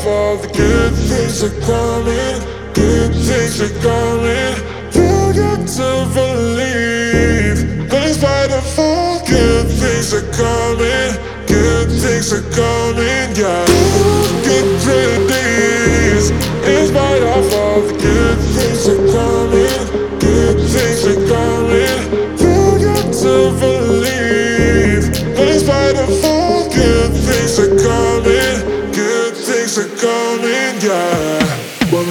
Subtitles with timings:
[0.00, 2.40] of all the good things are coming,
[2.72, 4.54] good things are coming.
[4.94, 11.12] You got to believe that in spite of all good things are coming,
[11.46, 13.36] good things are coming.
[13.36, 13.66] Yeah,
[14.44, 18.19] good days in spite of all the good.
[29.78, 31.38] are coming, yeah.
[31.92, 32.06] When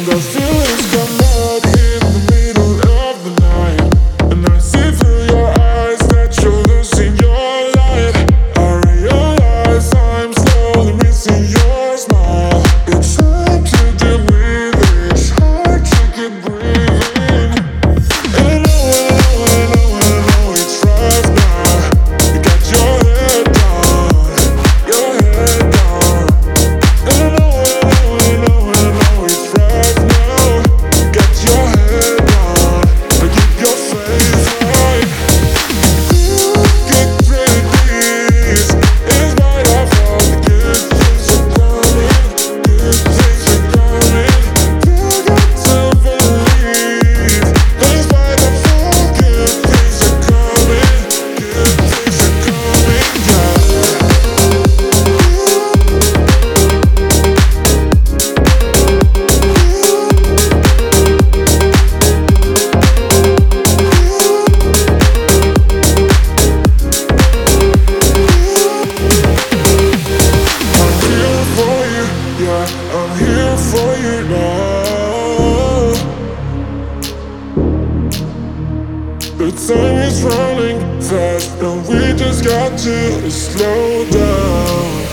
[79.70, 85.06] Time is running fast, and we just got to slow down.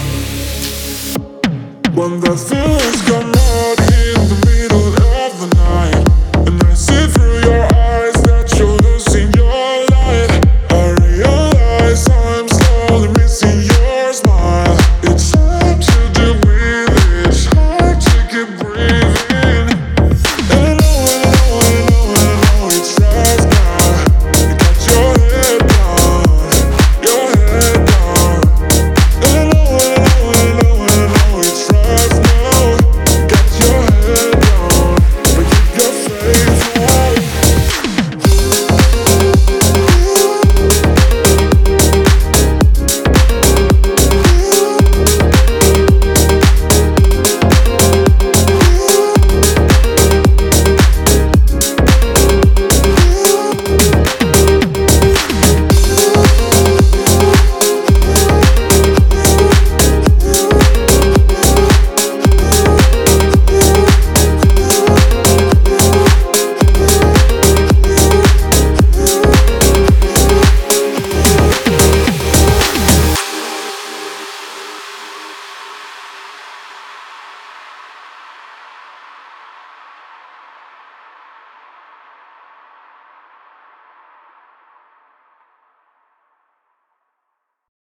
[1.95, 3.36] When the feeling's.